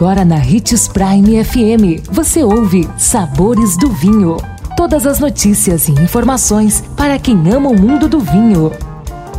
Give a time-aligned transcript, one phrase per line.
[0.00, 4.38] Agora na Ritz Prime FM, você ouve Sabores do Vinho.
[4.74, 8.72] Todas as notícias e informações para quem ama o mundo do vinho.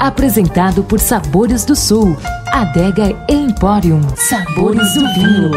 [0.00, 2.16] Apresentado por Sabores do Sul,
[2.48, 4.00] Adega Emporium.
[4.16, 5.52] Sabores do Vinho.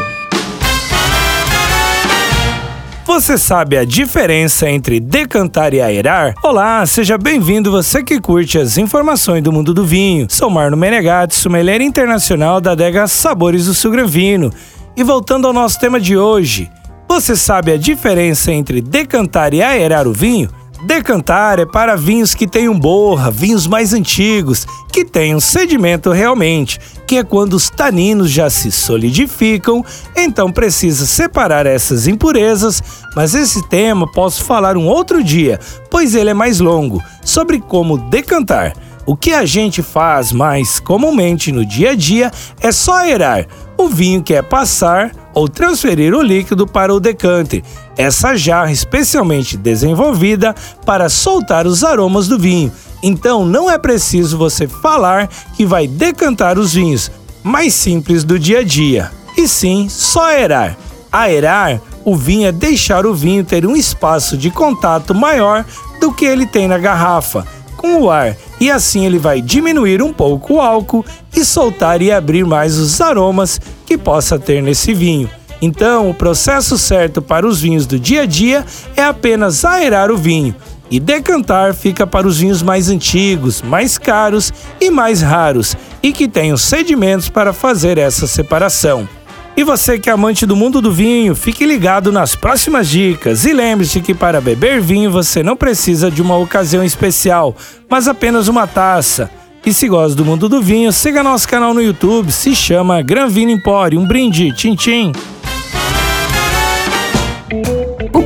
[3.04, 6.36] Você sabe a diferença entre decantar e aerar?
[6.44, 10.28] Olá, seja bem-vindo você que curte as informações do mundo do vinho.
[10.30, 14.52] Sou Marno Menegatti, sommelier internacional da adega Sabores do Sul Gran Vino.
[14.96, 16.70] E voltando ao nosso tema de hoje,
[17.08, 20.50] você sabe a diferença entre decantar e aerar o vinho?
[20.86, 27.18] Decantar é para vinhos que tenham borra, vinhos mais antigos, que tenham sedimento realmente, que
[27.18, 32.82] é quando os taninos já se solidificam, então precisa separar essas impurezas,
[33.16, 37.98] mas esse tema posso falar um outro dia, pois ele é mais longo, sobre como
[38.10, 38.74] decantar.
[39.06, 43.48] O que a gente faz mais comumente no dia a dia é só aerar.
[43.78, 47.64] O vinho quer passar ou transferir o líquido para o decante,
[47.98, 50.54] essa jarra especialmente desenvolvida
[50.86, 52.72] para soltar os aromas do vinho.
[53.02, 57.10] Então não é preciso você falar que vai decantar os vinhos
[57.42, 60.78] mais simples do dia a dia, e sim só aerar.
[61.12, 65.66] Aerar o vinho é deixar o vinho ter um espaço de contato maior
[66.00, 67.46] do que ele tem na garrafa
[67.82, 71.04] com o ar e assim ele vai diminuir um pouco o álcool
[71.36, 75.28] e soltar e abrir mais os aromas que possa ter nesse vinho.
[75.60, 78.66] Então, o processo certo para os vinhos do dia a dia
[78.96, 80.56] é apenas aerar o vinho,
[80.90, 86.28] e decantar fica para os vinhos mais antigos, mais caros e mais raros, e que
[86.28, 89.08] tenham sedimentos para fazer essa separação.
[89.56, 93.54] E você que é amante do mundo do vinho, fique ligado nas próximas dicas e
[93.54, 97.56] lembre-se que para beber vinho você não precisa de uma ocasião especial,
[97.90, 99.30] mas apenas uma taça.
[99.66, 103.28] E se gosta do mundo do vinho, siga nosso canal no YouTube, se chama Gran
[103.28, 104.00] Vino Empório.
[104.00, 105.12] Um brinde, tchim tchim!